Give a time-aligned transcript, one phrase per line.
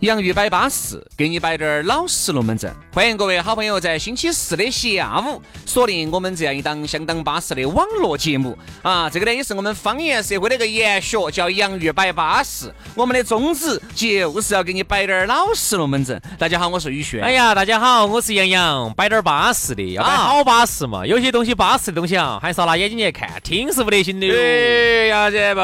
[0.00, 2.70] 洋芋摆巴适，给你摆点儿老实龙门阵。
[2.92, 9.08] 欢迎各位好朋友在星期四的下午锁定我们这样一档相当巴适的网络节目啊！
[9.08, 12.70] 这个呢也是我们方言社会的一个研学，叫洋芋摆巴适。
[12.94, 16.20] 我们的宗旨就是要给你摆点儿老实龙门阵。
[16.38, 17.22] 大家好，我是宇轩。
[17.22, 21.06] 哎呀，大家好，我是杨洋，摆点儿巴适的，要摆好巴适嘛。
[21.06, 24.34] 有些东西巴适的东西啊，还是要拿眼睛去看，听是不得行的哟。
[24.34, 25.60] 哎呀，这不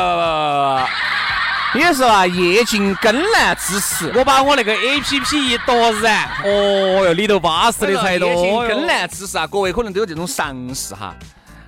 [1.74, 8.28] 你说啊，夜静更难之时，我把我那个 A P P 一夺燃，哦哟，里头巴适的才多。
[8.28, 11.14] 夜静更难之时啊，各位可能都有这种常识哈。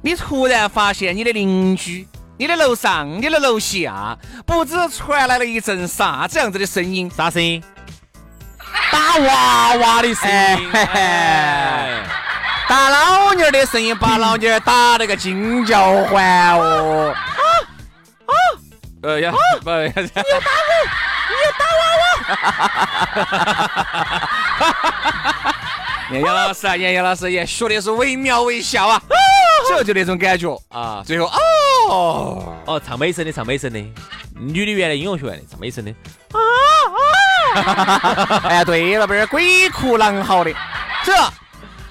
[0.03, 7.11] 你突然发现你的邻居、你的楼上、你的楼下，不知传来了一阵啥子样子的声音？
[7.17, 7.65] 啥声音？
[8.93, 10.71] 打娃娃的声音，
[12.69, 17.15] 打老妞的声音，把老妞打了个惊叫唤哦。
[19.05, 19.31] 呃呀，
[19.63, 20.33] 不，你要打我，
[21.29, 22.25] 你要打娃娃。
[26.13, 29.01] 杨洋老师啊，杨洋老师也学的是惟妙惟肖啊，
[29.69, 31.03] 这就那种感觉啊。
[31.05, 33.79] 最后哦哦，唱美声的，唱美声的，
[34.35, 35.91] 女的原来音乐学院的，唱美声的。
[36.33, 36.41] 啊
[37.55, 38.41] 啊！
[38.49, 40.51] 哎，对了，不是鬼哭狼嚎的，
[41.05, 41.13] 这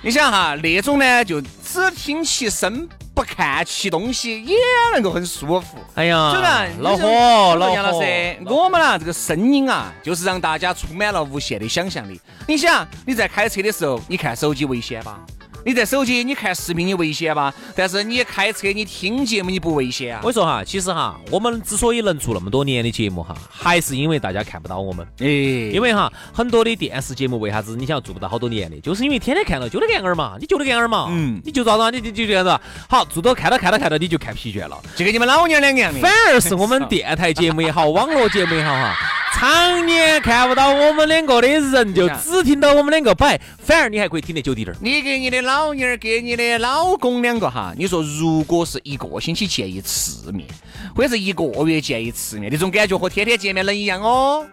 [0.01, 2.89] 你想哈，那种呢，就只听其声。
[3.15, 4.55] 不看其东西也
[4.93, 5.77] 能够很舒服。
[5.95, 6.65] 哎呀，是吧？
[6.79, 12.19] 老火，老杨老师，我们呢这个声音啊，就是让大家充满了无限的想象力。
[12.47, 15.19] 你想，你在开车的时候，你看手机危险吧？
[15.65, 17.53] 你在手机，你看视频，你危险吧？
[17.75, 20.21] 但是你开车，你听节目，你不危险啊？
[20.23, 25.07] 我说哈，其实哈，我们之所以能做那么多年的节目哈，还是因为大家看不到我们。
[25.19, 32.59] 哎，因为哈，很多的电视节目为啥子你想做不到好多年的，就是因为天天看到就那个样儿嘛，你就那个样儿嘛，嗯，你就咋子，你就就这样子。
[32.89, 35.99] 好，做到看到看到看到，你就看疲倦了，就跟你们老娘两个样的。
[36.01, 39.22] 反而是我们电台节目也好， 网络节目也好哈。
[39.33, 44.79] 常年看不到我们两个的人，就只听到我们两个摆，反而你还可以听得久滴点儿。
[44.81, 50.47] 你给你的老娘儿，给你的老公两个哈，你说如果是一个星期见一次面，
[50.95, 54.45] 或者是一个月见一次面，那种感觉和天天见面能一样哦？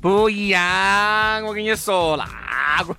[0.00, 2.96] 不一样，我跟你说，那个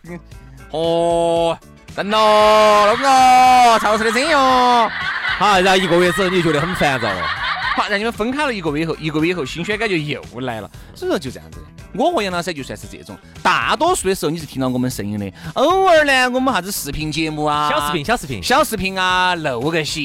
[0.71, 1.57] 哦，
[1.95, 4.89] 等咯，老公，超市的声音哦。
[5.37, 7.09] 好，然后一个月之后你就觉得很烦躁。
[7.75, 10.69] 好，让你们分开了一个月以后，一个月以后新鲜感觉又来了。
[10.93, 11.57] 所以说就这样子，
[11.95, 20.03] 我和杨老师就算是这种，大多数的时候你是听到我们声音的，偶尔呢我们啥子视频节目啊，小视频、小视频、小视频啊，露个相，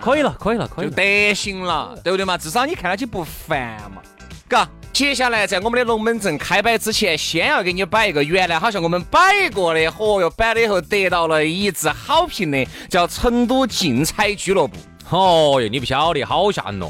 [0.00, 2.38] 可以了，可以了，可以就得行了，对不对嘛？
[2.38, 4.00] 至少你看上去不烦嘛。
[4.48, 9.20] 嘎，接下来在我们的龙门阵开摆之前，先要给你摆一个原来好像我们摆
[9.52, 14.76] 过的，嚯哟，摆了以后得到了一致好评的，叫成都竞彩俱乐部。
[15.10, 16.86] 哦哟，你不晓得，好吓人哦！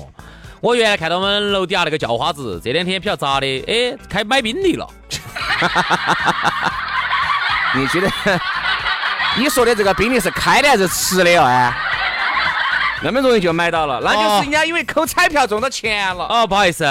[0.60, 4.86] 我原来看到我们楼底下那个叫花子，这两天比较杂的，哎，开买宾利了。
[7.74, 8.10] 你觉得？
[9.36, 11.72] 你说的这个宾利是开的还是吃的哦？
[13.02, 16.26] 那么容易就买到了，那就是人家因为扣彩票中到钱了。
[16.26, 16.84] 哦，不好意思。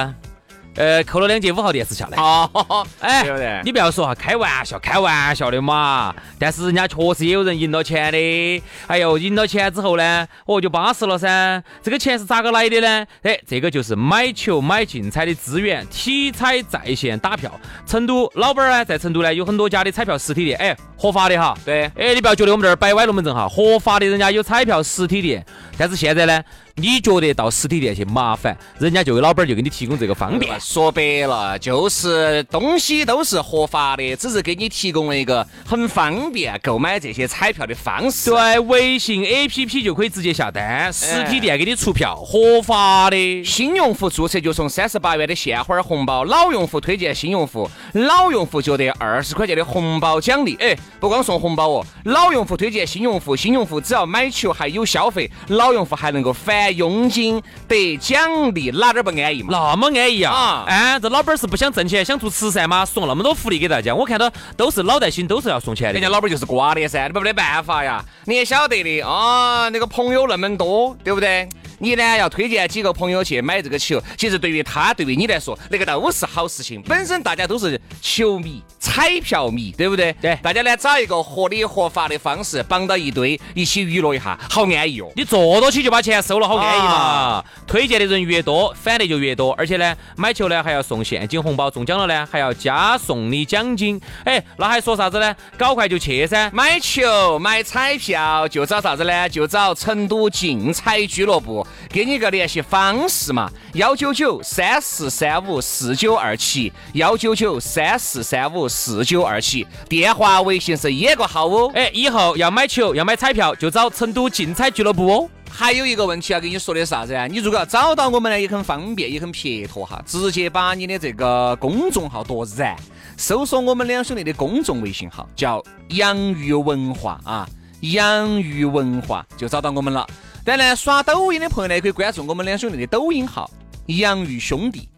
[0.79, 2.17] 呃，扣了两节五号电池下来。
[2.17, 6.15] 哦，哎，你不要说哈，开玩笑，开玩笑的嘛。
[6.39, 8.63] 但是人家确实也有人赢了钱的。
[8.87, 11.61] 哎呦，赢了钱之后呢，哦，就巴适了噻。
[11.83, 13.05] 这个钱是咋个来的呢？
[13.23, 17.51] 哎，这个就是买球买竞彩的资源，体彩在线打票。
[17.85, 21.53] 成都老板呢，在成都呢有很多家的彩票实体店，哎，合法的哈。
[21.65, 25.45] 对，哎，你不要觉得我们这儿摆歪龙门阵哈，合法的人家有彩票实体店。
[25.77, 26.41] 但是现在呢？
[26.79, 30.59] 你觉得到实体店去麻烦，人家就有老板就给你提供这个方便。
[30.59, 38.29] 说白了，就是东西都是合法的，只是给你提供了一个很方便购买这些彩票的方式。
[38.29, 43.43] 对，微信 APP 就可以直接下单，实体店给你出票，合法的。
[43.43, 50.55] 新用户注册就送三十八元的现花红包，老用户推荐新用户，老用户就得二十块钱的红包奖励。
[50.59, 59.51] 哎，不光送红包哦，老用户推荐新用户，新用户只要买球还有消费，老用户还能够返佣金得奖励，哪点不安逸嘛？
[59.71, 60.33] 那么安逸啊！
[60.33, 62.85] 啊哎，这老板是不想挣钱，想做慈善吗？
[62.85, 65.93] 送那么多福利给大家，我看到都是脑袋心，都是要送钱的。
[65.93, 71.47] 人家老板就是瓜的噻，你没得办法呀，你也晓得的啊，那个朋友那么多，对不对？
[71.79, 76.81] 你呢要推荐几个朋友去买这个球，其实对于他，对于你来说，那个都是好事情。
[76.83, 80.13] 本身大家都是球迷、彩票迷，对不对？
[80.21, 85.09] 对大家呢找一个合理合法的方式绑到一堆，一起娱乐一下，好安逸哦。
[85.15, 86.93] 你坐到起就把钱收了，好安逸嘛！
[86.93, 93.99] 啊推荐的人越多，返的就越多，而且呢，买球呢还要送现金红包，中奖了呢还要加送你奖金。
[94.25, 95.35] 哎，那还说啥子呢？
[95.57, 96.49] 搞快就去噻！
[96.51, 99.29] 买球买彩票就找啥子呢？
[99.29, 111.71] 就找成都竞彩俱乐部，给你个联系方式嘛，幺九九三四三五四九二七，幺九九三四三五四九二七，电话、微信是一个号哦。
[111.73, 115.29] 哎，以后要买球要买彩票就找成都竞彩俱乐部哦。
[115.51, 117.25] 还有一个问题要跟你说的是啥子啊？
[117.25, 122.75] 你如果要找到我们呢，也很方便，也很撇脱哈，直接把你的这个公众号夺燃，
[123.17, 127.49] 搜索我们两兄弟的公众微信号，叫洋芋文化啊，
[127.81, 130.05] 洋芋文化就找到我们了。
[130.49, 133.47] 当然，刷抖音的朋友呢，可以关注我们两兄弟的抖音号
[133.85, 134.89] “洋芋兄弟”，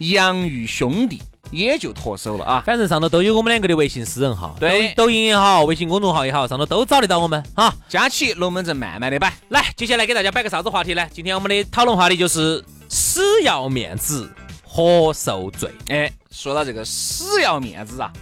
[0.00, 2.62] 洋芋兄弟也就脱手了啊。
[2.66, 7.74] 反正上头都有我们两个的微信私人号，对抖抖音也好，微信公众号也好，上头都找得到我们啊。
[7.88, 9.32] 加起龙门阵慢慢的摆。
[9.48, 11.08] 来，接下来给大家摆个啥子话题呢？
[11.10, 14.30] 今天我们的讨论话题就是死要面子，
[14.62, 15.70] 活受罪。
[15.88, 18.12] 哎，说到这个死要面子啊，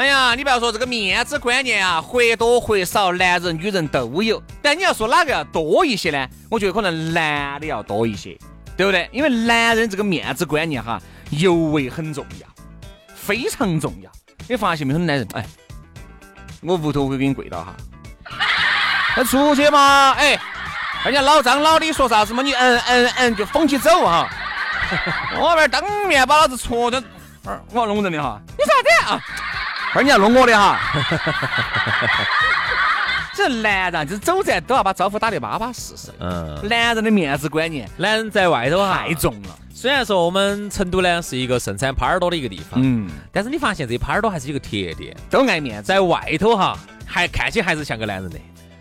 [0.00, 4.42] 哎呀，你不要说这个面子观念啊，或多或少男人女人都有。
[4.62, 6.26] 但你要说哪个要多一些呢？
[6.50, 8.34] 我觉得可能男的要多一些，
[8.78, 9.06] 对不对？
[9.12, 10.98] 因为男人这个面子观念哈，
[11.28, 12.48] 尤为很重要，
[13.14, 14.10] 非常重要。
[14.48, 15.44] 你发现没有，很多男人，哎，
[16.62, 17.76] 我屋头会给你跪到哈，
[19.18, 20.40] 那出去嘛，哎，
[21.04, 24.26] 人家老张老李说啥子嘛，你嗯嗯嗯就风起走哈。
[25.38, 27.02] 我这儿当面把老子戳的，
[27.44, 29.20] 我要弄人的哈，你啥子啊？
[29.94, 30.78] 二你要弄我的哈。
[33.34, 36.12] 这男人就是走在都要把招呼打得巴巴适适。
[36.18, 39.56] 嗯，男人的面子观念男人在外头太重了。
[39.72, 45.88] 虽然说我们成都呢是一个盛产耙耳朵的一个地方，嗯，但是你发现这耙耳朵还是有个特点，都爱面子。
[45.88, 46.76] 在外头哈
[47.06, 48.38] 还看起还是像个男人的。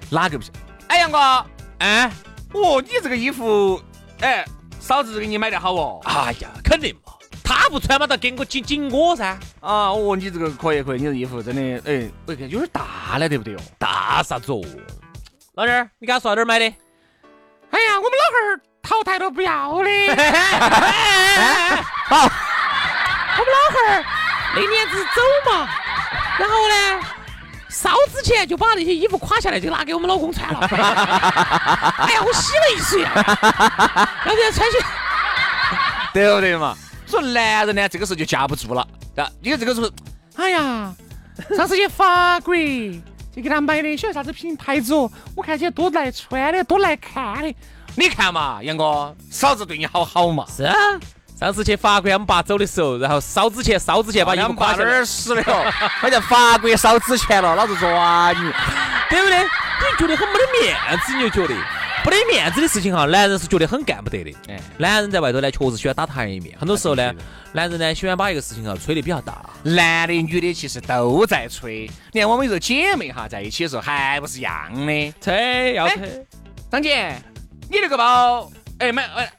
[0.09, 0.53] 哪个不像？
[0.87, 1.45] 哎，杨哥，
[1.77, 2.11] 哎，
[2.53, 3.81] 哦，你这个衣服，
[4.19, 4.43] 哎，
[4.79, 6.01] 嫂子给你买的好哦。
[6.03, 7.13] 哎呀，肯定嘛，
[7.49, 9.25] 他不穿嘛，他给我紧紧我噻，
[9.59, 11.61] 啊，哦，你这个可以可以，你这衣服真的，
[11.91, 13.59] 哎，我看有点大了，对不对哦？
[13.79, 14.61] 大啥子哦？
[15.55, 16.65] 老弟儿，你给他说哪儿买的？
[17.71, 19.89] 哎呀，我们老汉儿淘汰都不要的。
[22.05, 22.17] 好，
[23.37, 24.05] 我们老汉儿
[24.55, 25.67] 那年子走嘛，
[26.37, 27.01] 然后呢，
[27.69, 30.59] 烧之前就把那些衣服垮下来，就拿给我们老公穿了。
[31.97, 33.13] 哎呀，我洗了一水啊，
[34.23, 34.77] 然后再穿起。
[36.13, 36.75] 对不对嘛？
[37.09, 39.89] 说男人呢，这个时候就架不住了，啊，因为这个时候，
[40.35, 40.93] 哎呀，
[41.57, 45.11] 上次去法国就给他买的，晓得啥子品牌子哦？
[45.35, 47.55] 我看起来多耐穿的，多耐看的。
[47.95, 50.45] 你看嘛，杨哥，嫂子对你好好嘛。
[50.55, 50.73] 是啊，
[51.39, 55.71] 上次去法国，我们爸走的时候，然后烧之前，烧之前把衣服垮下儿，死了哟？
[56.01, 58.51] 他在法国烧纸钱了，老子抓你！
[59.09, 59.39] 对不对？
[59.41, 60.75] 你觉得很没得面
[61.05, 61.55] 子，你就觉得
[62.05, 64.33] 没得面子的事情哈，男人是觉得很干不得的。
[64.47, 67.13] 哎，男人在外头呢，确实喜欢打台面，很多时候呢，
[67.51, 69.43] 男人呢喜欢把一个事情哈吹得比较大。
[69.63, 71.89] 男的女的其实都在吹。
[72.11, 75.13] 你看我们有时候姐妹哈在一起的时候还不是一样的。
[75.21, 76.25] 吹要哎吹，
[76.71, 77.15] 张姐，
[77.69, 79.31] 你那个包，哎买，哎。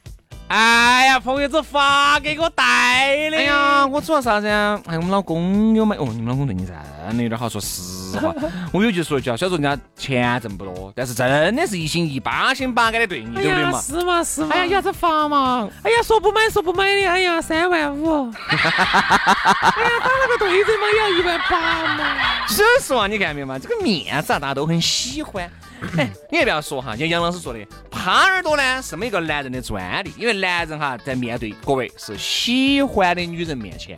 [0.51, 3.37] 哎呀，朋友这发给我带的。
[3.37, 4.81] 哎呀，我主要啥子呀？
[4.87, 6.75] 哎，我们老公有买哦，你们老公对你真
[7.17, 8.35] 的有点好，说实话。
[8.75, 13.81] 我有句说一句啊，虽然说人家钱挣不多，但是真的是一心一八心八肝的对你，对不对嘛？
[13.81, 14.49] 是嘛是嘛。
[14.53, 18.29] 哎呀，要子发嘛，哎呀，说不买说不买的，哎呀，三万五。
[18.35, 22.17] 哎呀，打了个对折嘛，也要一万八嘛。
[22.49, 23.57] 所以说啊，你看没有嘛？
[23.57, 25.49] 这个面子啊，大家都很喜欢。
[25.97, 27.59] 哎，你也不要说哈，像杨老师说的，
[27.91, 33.97] 耙耳朵呢是每个男人的专利，因为男人哈在面对各位是喜欢的女人面前，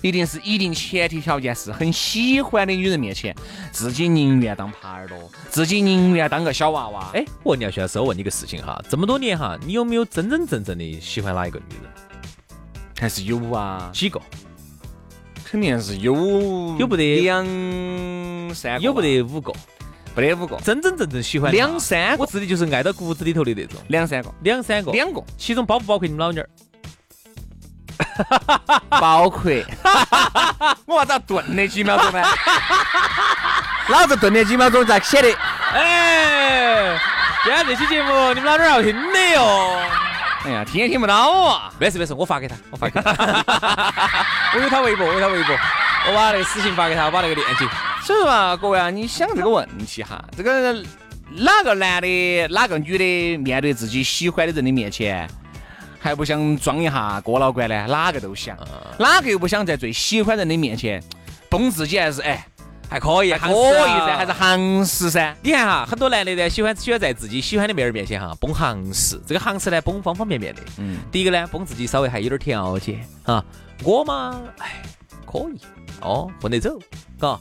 [0.00, 3.34] 一定是一定前提条件是很喜欢的女人面前，
[3.70, 5.16] 自己宁愿当耙耳朵，
[5.50, 7.10] 自己宁愿当个小娃娃。
[7.14, 11.92] 哎，我问你要徐老师，我问你个事情哈，这么多年哈，你有没有真真正正的喜欢哪一个女人？
[12.98, 14.20] 还是有啊，几个？
[15.44, 17.44] 肯定是有，有不得两
[18.54, 19.52] 三个，有不得五个？
[20.14, 26.48] 不得五个，真真正正喜欢两三个我指的就是爱到骨子里头的那种，两三个，两三个，两个，其中包不包括你们老妞儿？
[29.00, 29.50] 包括。
[30.86, 32.22] 我为啥要顿那几秒钟呢？
[33.88, 35.32] 老子顿那几秒钟咋显得，
[35.72, 36.98] 哎，
[37.44, 39.80] 今天这期节目你们老妞儿要听的哟。
[40.44, 41.70] 哎呀，听也听不到啊。
[41.78, 43.12] 没事没事，我发给他，我发给他，
[44.54, 45.56] 我有他微博，我有他微博，
[46.08, 47.66] 我把那个私信发给他，我把那个链接。
[48.08, 50.82] 所以说啊，各位啊，你想这个问题哈，这个
[51.28, 55.28] 哪个男的、哪个女的，面对自己喜欢的人的面前，
[56.00, 57.86] 还不想装一下哥老倌呢？
[57.86, 58.56] 哪个都想，
[58.98, 61.02] 哪个又不想在最喜欢人的面前
[61.50, 62.00] 崩自己？
[62.00, 62.46] 还是哎，
[62.88, 65.36] 还可以，还可以噻，还是行实噻？
[65.42, 70.62] 你看哈，很多男的呢喜欢喜欢在自己喜欢的妹儿面前哈崩行实，这个行实呢崩方方面面的。
[70.78, 73.44] 嗯，第一个呢崩自己稍微还有点条件哈，
[73.84, 74.80] 我嘛，哎，
[75.30, 75.60] 可以
[76.00, 76.78] 哦，混得走，
[77.20, 77.38] 嘎。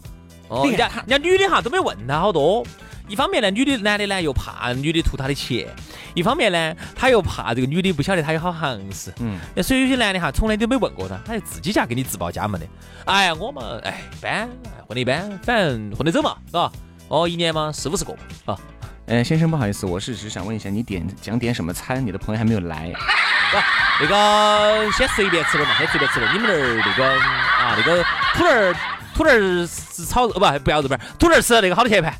[0.49, 2.65] 哦，人家人家女的哈都没问他好多。
[3.07, 5.65] 一方面呢，女的男的呢又怕女的图他的钱；
[6.13, 9.13] 一方面呢，他又怕这个女的不晓得他有好行势。
[9.19, 12.67] 嗯，所以有些男的哈从来都没问过他，他就自己家给你自报家门的。
[13.05, 14.49] 哎呀，我们，哎，一般，
[14.85, 16.69] 混的一般，反正混得走嘛，是吧
[17.07, 18.13] 哦，一年嘛四五十个
[18.43, 18.57] 啊。
[19.05, 22.05] 哎，先生不好意思，我是只想问一下，你点想点什么餐？
[22.05, 22.91] 你的朋友还没有来。
[24.01, 26.29] 那个先随便吃了嘛，先随便吃了。
[26.33, 28.75] 你们那儿那个啊，那个土儿
[29.17, 32.13] 土儿是炒肉不不要肉片，土儿吃那个好多钱一盘？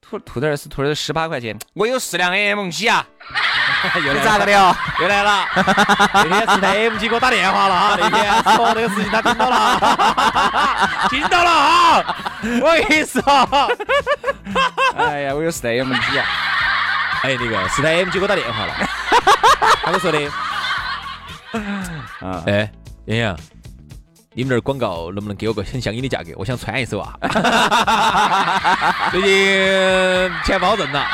[0.00, 3.04] 土土豆儿是土豆儿十八块钱，我有四辆 M 几啊，
[4.06, 4.76] 又你咋个的哦？
[5.00, 7.80] 又来了，那天是 M 几给我打电话了。
[7.80, 12.16] 哈， 那天说那个事情他听到了，听到了啊，
[12.62, 13.22] 我跟你说，
[14.96, 16.26] 哎呀，我有四辆 M 几啊，
[17.24, 18.74] 哎，那个是台 M 几给我打电话了，
[19.82, 20.30] 他跟我说的，
[22.20, 22.70] 啊，哎，
[23.06, 23.38] 洋洋，
[24.34, 26.32] 你们那儿广告能不能给我个很相应的价格？
[26.36, 27.12] 我想穿一手啊，
[29.12, 29.30] 最近
[30.44, 31.06] 钱不好挣了。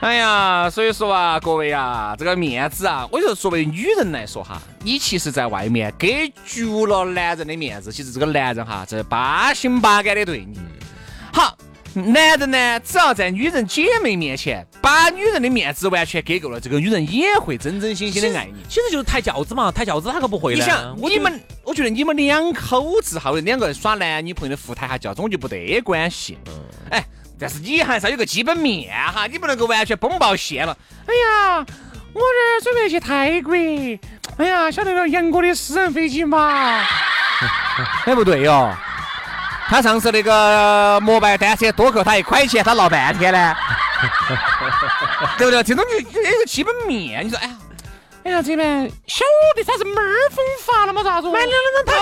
[0.00, 10.58] 哎呀，所以说啊，各位啊，这个面子啊，我觉得作为女人来说哈，你其实在外面给足了男人的面子，其实这个男人哈，这八心八肝的对你。
[11.94, 18.62] 好，男人呢，只要在女人姐妹面前把女人的面子完全给够了，这个女人也会真真心心的爱你。
[18.68, 20.60] 其实就是抬轿子嘛，抬轿子哪个不会呢？
[20.60, 26.38] 你想，你们，我觉得你们两口子哈，两个人耍男女朋友的互抬下轿子，我就不得关系。
[26.90, 27.04] 哎，
[27.38, 30.76] 但是你还是要有个基本面哈，你不能够完全崩爆线了。
[31.06, 31.66] 哎呀，
[32.12, 33.52] 我这儿准备去泰国，
[34.36, 36.82] 哎呀，晓得了杨哥的私人飞机嘛？
[38.06, 38.74] 哎，不对哟。
[39.68, 43.54] 他上次那个摩拜单车多扣他一块钱，他闹半天呢，
[45.36, 45.62] 对不对？
[45.62, 47.26] 这种就有一个基本面。
[47.26, 47.54] 你说，哎呀，
[48.24, 49.24] 哎呀，这边晓
[49.56, 51.02] 得他是妹儿风发了嘛？
[51.02, 51.28] 咋子？
[51.30, 51.92] 买两张头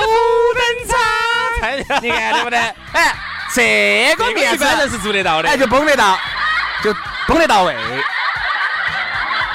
[0.54, 2.58] 等舱，你看对不对？
[2.92, 3.14] 哎，
[3.52, 5.48] 这个面子人是做得到的。
[5.48, 6.16] 哎，就崩得到，
[6.84, 6.94] 就
[7.26, 7.74] 崩得到位。
[7.74, 7.78] 哎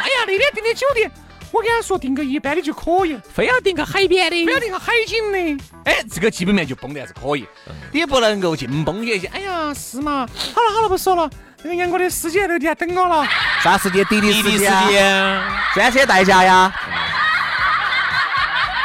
[0.04, 1.10] 呀，那天订的酒店。
[1.52, 5.64] 我跟他说定个一般的就可以，非要定个海边的，非要定个海景的。
[5.84, 7.46] 哎，这个基本面就崩的还是可以，
[7.92, 9.28] 你不能够净崩些些。
[9.28, 10.28] 哎呀，是嘛？
[10.56, 11.30] 好了好了，不说了。
[11.64, 13.28] 那个杨哥的司机在楼底下等我了。
[13.62, 14.04] 啥时间？
[14.06, 15.64] 滴滴司机啊？
[15.76, 16.74] 专车代驾呀？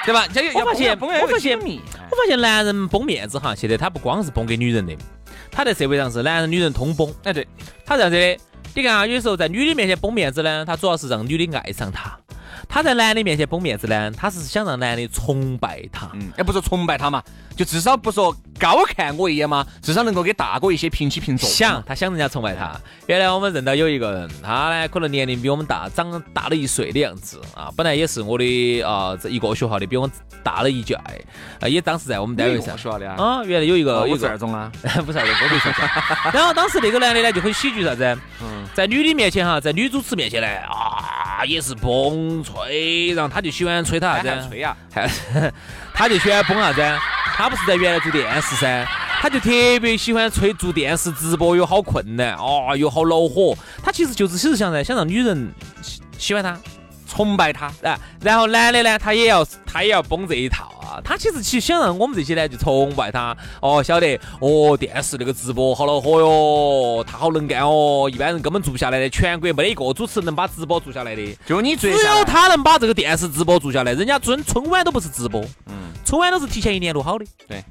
[0.05, 0.27] 对吧？
[0.55, 4.95] 我发现，我发现，我发现男人崩面子哈，现在他不光是崩给女人的，
[5.51, 7.13] 他在社会上是男人女人通崩。
[7.25, 7.47] 哎，对，
[7.85, 8.39] 他这样子的。
[8.75, 12.15] 你看啊，有时候在女的面前崩面子呢，他主要是让女的爱上他。
[12.69, 17.23] 他在男的面前绷面子呢，她是想让男的崇拜她，嗯，也不是崇拜她嘛，
[17.57, 21.49] 就至少不说高看我一眼嘛，至少能够给大哥一些平起平坐。
[21.49, 22.79] 想他想人家崇拜他。
[23.07, 27.41] 原来我们认到有一个人，他呢可能年龄比我们大，长大了一岁的样子。
[27.55, 30.11] 啊，本来也是我的啊这一个学校的，比我
[30.43, 30.95] 大了一届
[31.61, 32.77] 啊，也当时在我们单位上。
[32.77, 34.29] 学校的啊，原来有一个有个。
[34.29, 34.71] 二中啊，
[35.07, 36.31] 不是二中，我没学校。
[36.33, 38.05] 然后当时那个男的呢就很喜剧啥子，
[38.43, 38.67] 嗯。
[38.75, 44.49] 在女的面前哈，在女主持面前呢啊也是崩吹，然后他就喜欢吹他啥子？
[44.49, 44.77] 吹呀，
[45.93, 46.83] 他就喜欢崩啥子？
[47.37, 48.87] 他不是在原来做电视噻，
[49.21, 49.51] 他就特
[49.81, 53.55] 别喜欢吹做电视直播又好困难，哦又好恼火。
[53.83, 55.53] 他其实就是其实想噻，想让女人
[55.83, 56.59] 喜喜欢他，
[57.07, 57.67] 崇拜他。
[57.83, 61.01] 啊，然后男的呢，他也要他也要崩这一套啊。
[61.05, 73.93] 他其实其实想让我们这些呢就崇拜他，哦，晓得哦，电视那个直播好恼火哟，他好能干哦，一般人根本做不下来的，全国没得一个主持人能把直播做下来的，就你最只有他能把这个电视直播做下来。
[73.93, 77.25] 人家春春晚都不是直播，嗯，春晚都是提前一年录好的。
[77.47, 77.63] 对，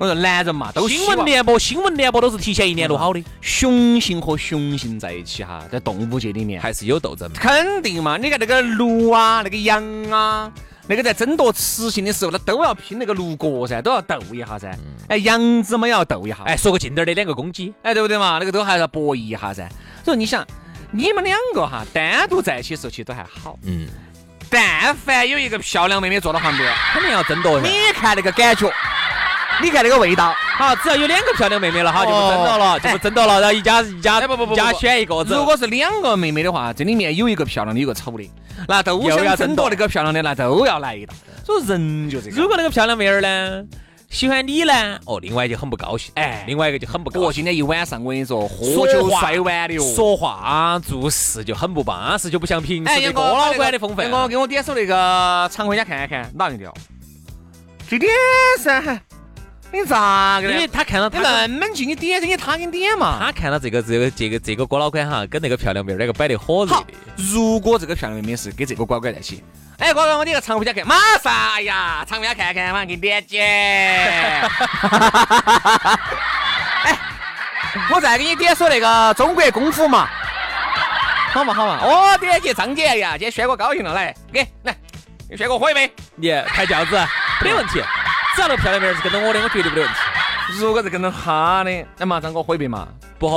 [0.00, 7.30] 我说男人嘛，都新闻联播，新闻联播都是提前一年录好的，雄性和雄性在一起哈，在动物界里面还是有斗争。
[7.34, 8.16] 肯定嘛。
[8.16, 10.50] 你看那个鹿啊，那个羊啊，
[10.86, 14.74] 那个在争夺雌性的时候，那都要拼那个鹿角噻，都要斗一下噻。
[15.08, 18.38] 哎，羊子嘛也要斗一下，哎，说个近点儿的，两个公鸡，哎，对不对嘛？
[18.40, 19.68] 那个都还要博弈一下噻。
[20.02, 20.42] 所以你想，
[20.92, 23.58] 你们两个哈单独在一起的时候，其实都还好。
[23.64, 23.86] 嗯，
[24.48, 27.68] 但凡有一个漂亮妹妹坐到旁边，肯定要争夺一下。
[27.68, 28.72] 你看那个感觉，
[29.62, 35.44] 你看那个味道，好，只要有两个漂亮妹妹了，哈，就不哦争夺了，就不争夺了，然后一家一家哎不不不家选一个如。
[35.44, 38.30] 果是两个妹妹的话，这里面有一个漂亮的，有个丑的，
[38.66, 41.12] 那都又要争夺想争夺那个漂亮的，那都要来一道。
[41.44, 42.36] 所以人就这个。
[42.36, 43.64] 如果那个漂亮妹儿呢
[44.08, 47.36] 喜欢你呢，哦，另外就很不高兴，哎另外一个就很不高我兴。
[47.36, 49.82] 今天一晚上，我跟你说，喝酒摔碗的哟。
[49.94, 54.10] 说话做事就很不巴适，就不像平时哎，的哥，郭老倌的风范。
[54.10, 56.72] 杨哥，给我点首那个《常回家看看》，哪个调？
[57.88, 58.10] 去点
[58.58, 59.00] 噻，
[59.72, 60.50] 你咋个？
[60.50, 63.18] 因为他看到你他那么近，你点噻，你他给你点嘛。
[63.20, 66.84] 他看到这个这个这个这个郭老倌哈，跟那个漂亮妹儿两个摆得火热的。，
[67.16, 69.44] 如果这个漂亮妹妹是跟这个乖乖在一起，
[69.78, 73.38] 哎，乖乖，我点个常回家看，马上，哎呀，常回家看看，马上给你点起。
[73.38, 74.48] 哎，
[77.94, 80.08] 我再给你点首那个中国功夫嘛，
[81.32, 84.76] 好嘛好嘛，哦，点起张姐哎呀，今天轩哥高兴了，来，给来，
[85.28, 85.92] 给轩哥喝一杯。
[86.16, 87.00] 你抬轿子
[87.42, 87.80] 没问题，
[88.40, 89.94] 只要那个漂亮妹儿是跟着我的，我绝对没得问题。
[90.58, 92.88] 如果是跟着他的，那马上给我喝一杯嘛。
[93.18, 93.36] 不喝，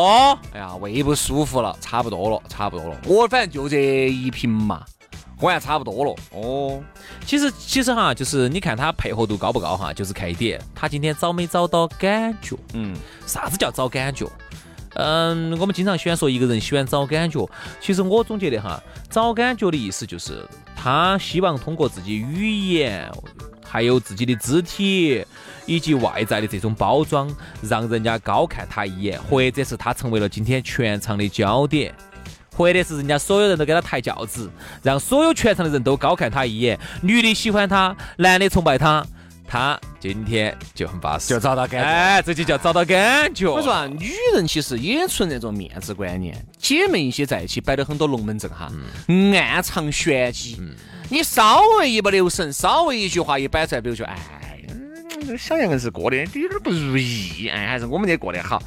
[0.54, 2.96] 哎呀，胃不舒服了，差不多了，差不多了。
[3.04, 4.86] 我反正就这一瓶嘛，
[5.38, 6.16] 喝完差不多了。
[6.32, 6.82] 哦，
[7.26, 12.56] 其实其实哈，就是你看他配合度高不高哈，就是看一点，他今天找没找到感觉。
[12.74, 12.96] 嗯，
[13.26, 14.26] 啥子叫找感觉？
[14.96, 17.46] 嗯，我们经常喜欢说一个人喜欢找感觉，
[17.82, 23.12] 其实我总结的哈，找感觉的意思就是他希望通过自己语言，
[23.74, 25.26] 还有自己的肢体
[25.66, 27.28] 以及外在的这种包装，
[27.64, 31.92] 让人家高看他一眼，或者是他成为了今天全场的焦点。
[32.56, 34.48] 或者是人家所有人都给他抬轿子，
[34.84, 39.04] 让所有全场的人都高看他一眼，女的喜欢他，男的崇拜他，
[39.54, 43.48] 他今天就很巴适，就找到感觉哎，这就叫找到感觉。
[43.48, 48.72] 我说啊，女人其实也存那种面子观念，姐妹一些在一起摆了很多龙门阵哈，
[49.08, 50.60] 暗藏玄机。
[51.08, 54.18] 你稍微一不留神，稍微一句话一摆出来，比如说，哎，
[54.70, 58.60] 嗯小杨硬是过得有点不如意，哎，还是我们这过得好。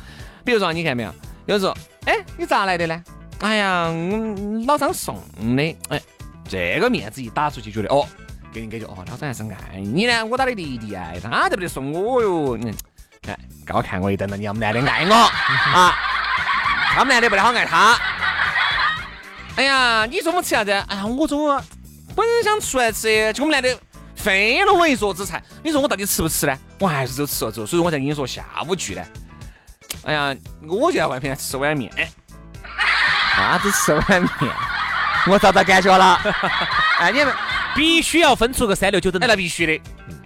[0.45, 1.13] 比如说，你看没有，
[1.47, 3.03] 有时候，哎，你咋来的呢？
[3.41, 5.17] 哎呀，我老张送
[5.57, 6.01] 的，哎，
[6.49, 8.07] 这个面子一打出去，觉得哦，
[8.57, 12.57] 给你感觉哦，老张还是爱你呢，我打的弟弟哎，他对不得送我哟？
[12.57, 12.75] 嗯，
[13.29, 15.95] 哎，高看我一等了，你要么男的爱我啊，
[16.95, 17.99] 他们男的不得好爱他。
[19.57, 20.73] 哎呀，你中午吃啥子？
[20.73, 21.63] 哎呀，我中午
[22.15, 23.79] 本想出来吃，结果我们男的
[24.15, 25.43] 飞了我一桌子菜。
[25.63, 26.59] 你说我到底吃不吃呢？
[26.79, 29.03] 我还是就吃了之后，所以我才跟你说下午去呢。
[30.05, 30.35] 哎呀，
[30.67, 32.09] 我就在外面吃碗面，哎，
[33.37, 34.51] 啥子吃碗面？
[35.27, 36.19] 我找到感觉了。
[36.99, 37.35] 哎，你们，
[37.77, 39.81] 必须要分出个三六九等哎，那必须的，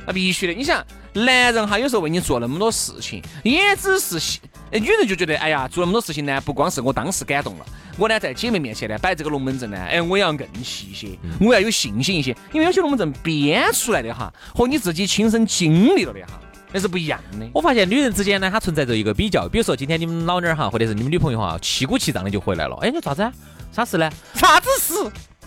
[0.07, 0.53] 那必须的。
[0.53, 0.83] 你想，
[1.13, 4.39] 男人哈，有时候为你做那么多事情，也只是喜，
[4.71, 7.67] 哎女人就觉得，哎呀，做那么多事情呢，不光是我当时感动了，
[7.99, 11.09] 我呢在姐妹面前呢摆这个龙门阵呢，哎，我要更细一些，
[11.41, 16.41] 我要有信心一些，因为有些龙门阵编出来的哈，和你自己亲身经历了的哈，
[16.73, 17.51] 那是不一样的。
[17.53, 23.33] 我发现女人之间呢，它存在着一个比较，比如说今天你们老娘儿哈，或者是你们女朋友哈，气鼓气胀的就回来了，哎，你说啥子啊？
[23.73, 24.09] 啥事呢？
[24.35, 24.95] 啥子事？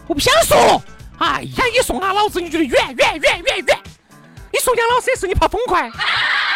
[0.06, 0.84] 我不想说了。
[1.20, 3.80] 哎呀，你送他老子，你觉得远远远远远？
[4.52, 5.90] 你送杨老师的时候，你怕风快？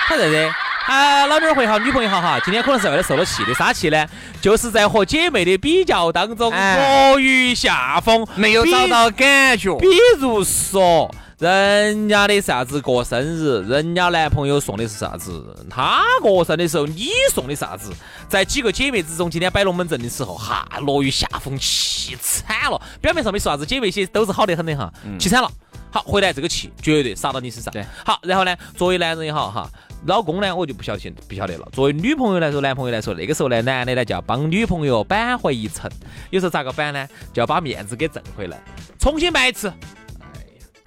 [0.07, 0.53] 他认得。
[0.87, 4.07] 啊，老女儿会好，女朋友好哈，今天可能是在外头受了气的，啥气呢？
[4.41, 9.75] 就是在和姐妹的比较当中哎落于下风，没有找到感觉。
[9.79, 15.55] 比如说，人家的啥子过生日，人家男朋友送的是啥子？
[15.69, 17.91] 他过生的时候，你送的啥子？
[18.27, 22.81] 在几个姐妹之中，今天摆龙门阵的时候，哈，落于下风，气惨了。
[22.99, 25.47] 表面上没说啥子，姐妹些都是好得很的哈，气惨了。
[25.91, 27.71] 好，回来这个气绝对撒到你身上。
[27.71, 29.69] 对，好，然后呢，作为男人也好哈，
[30.07, 31.67] 老公呢，我就不晓得不晓得了。
[31.71, 35.87] 作为女朋友来说，男朋友来说，那个时候呢，男的呢就要帮女朋友扳回一城。
[36.31, 37.07] 有时候咋个扳呢？
[37.31, 38.59] 就要把面子给挣回来，
[38.97, 39.71] 重新办一次。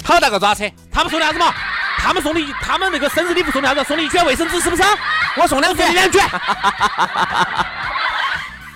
[0.03, 0.71] 好大个抓车！
[0.91, 1.53] 他们送的啥子嘛？
[1.99, 3.85] 他们送的，他们那个生日礼物送的啥子？
[3.85, 4.83] 送的一卷卫生纸是不是？
[5.37, 5.95] 我送两卷。
[5.95, 6.23] 两卷。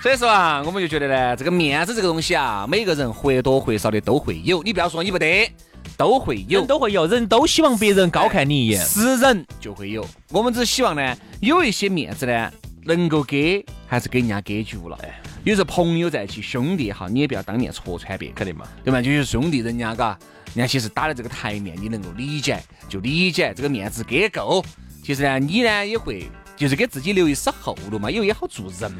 [0.01, 4.61] 所以说啊，我们就觉得呢，这个面子这个东西啊，每个人或多或少的都会有。
[4.61, 5.51] 你不要说你不得，
[5.97, 8.85] 都会有人，都会有，人都希望别人高看你一眼。
[8.85, 10.07] 是人就会有。
[10.29, 12.51] 我们只希望呢，有一些面子呢，
[12.83, 14.97] 能够给，还是给人家给足了。
[15.43, 19.01] 有时候朋友在一起，兄弟哈，你也不要当面戳穿别人，肯定嘛，对吧？
[19.01, 20.15] 就是兄弟，人家嘎，
[20.55, 24.63] 人家其实打的这个台面，你能够理解就理解，这个面子给够。
[25.03, 28.97] 其实呢，你呢也会，就是给自己留一丝后路嘛，因为也好做人嘛。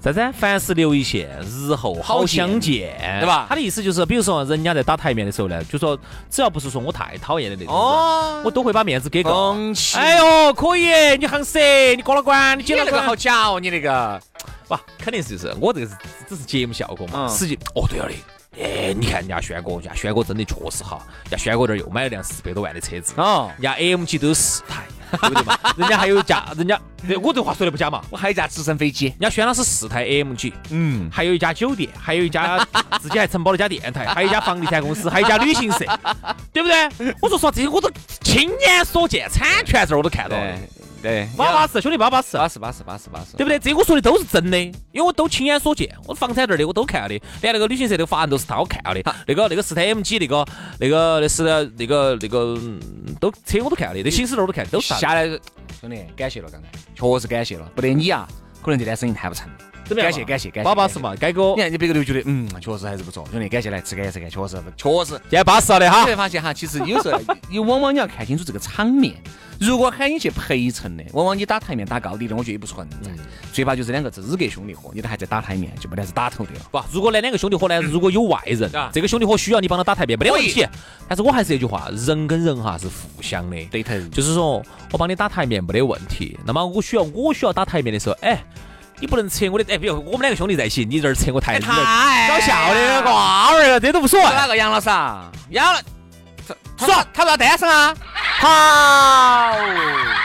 [0.00, 0.32] 啥子？
[0.38, 3.46] 凡事留一线，日后好相见，对吧？
[3.48, 5.98] 他的意思就是，比如说人家在打台面的时候呢，就说
[6.30, 9.56] 只要不是说我太讨厌的那种，哦，我都会把面子给够。
[9.96, 14.22] 哎呦，可以，你行噻，你过了关，你接了个好假哦，你那个，
[14.68, 15.96] 不，肯定是就是我这个是
[16.28, 18.14] 只是节目效果嘛，实际哦对了的。
[18.60, 25.58] 哎，你看人家轩哥，人家轩哥真的确实好，人家轩哥这儿又买了辆四百多万的车子，哦，人家 AMG 都有四台，对不对嘛？
[25.76, 26.78] 人家还有一架，人家
[27.22, 32.58] 我这话说的不假嘛，我还有一架直升飞机，人家轩老师四台 AMG，嗯，还有一家酒店，还有一家
[33.00, 35.84] 自己还承包了一家电台，还有一家房地产公司，还有一家旅行社，
[36.52, 37.14] 对不对？
[37.22, 37.88] 我说实话，这些我都
[38.22, 40.56] 亲眼所见，产权证我都看到了。
[41.00, 43.58] 对，巴巴适，兄弟巴巴适，巴适巴适巴适巴适，对不对？
[43.58, 50.44] 这我说的都是真的，因为我都亲眼所见，我房产证的我都看了的，连那个旅行社的法案都是他我看了的，那个那个四台 MG 那个
[50.80, 51.44] 那个那是
[51.78, 52.58] 那个那个
[53.20, 55.28] 都车我都看了的，那行驶证我都看，都是下来，
[55.80, 58.28] 兄弟感谢了，刚才确实感谢了，不得你啊，
[58.60, 59.48] 可能这单生意谈不成。
[59.94, 66.00] 感谢感谢感谢，巴巴适嘛，该哥，你看你别个都觉得嗯，确实还是不错，兄弟，感谢来吃干吃干，确实确实，现在巴适了的哈。
[66.00, 67.20] 你会发现哈，其实有时候
[67.50, 69.14] 你往往你要看清楚这个场面。
[69.60, 73.10] 如果喊你去陪衬的，往往你打台面打高低的，我觉得也不存在。
[73.52, 76.60] 最怕就是两个资格兄弟伙，你都还在打台面，就没得是打头的了。
[76.70, 80.64] 不，如果那两个兄弟伙呢，如果有外人，这个兄弟伙需要你帮他打台面，没得问题。
[81.08, 83.98] 但是我还是那句话，人跟人哈是互相的，对头。
[84.12, 88.40] 就是说我帮你打台面没得问题，那么我需要我需要打台面的时候，哎。
[89.00, 94.26] 你不能扯我的，哎，比如我们两个兄弟在一起，你这儿扯我台，太搞笑的瓜儿了，这都无所谓。
[94.26, 95.30] 哪个杨老师啊？
[95.50, 95.80] 杨老，
[96.78, 97.94] 说他说单身啊？
[98.40, 98.48] 好，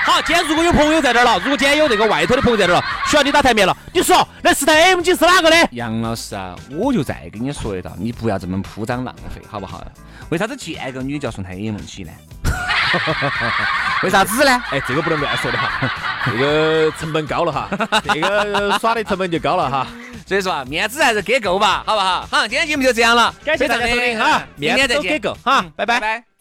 [0.05, 5.67] 好，今天如果有朋友在这儿了，如果今天有这个外头的朋友在这儿了，需要你打台面了，你说那四台 MG 是哪个的？
[5.71, 9.83] 杨老师啊，我就再跟你说一道，你不要这么铺张浪费，好不好？
[10.29, 12.11] 为啥子见个女就要送台 MG 呢？
[14.03, 14.63] 为啥子呢？
[14.71, 15.91] 哎，这个不能乱说的哈，
[16.25, 17.69] 这个成本高了哈，
[18.03, 19.87] 这个耍的成本就高了哈。
[20.25, 22.27] 所以说啊，面子还是给够吧，好不好？
[22.31, 26.32] 好，今天节目就这样了，感谢大家收听哈，明天再见，给够哈，拜拜。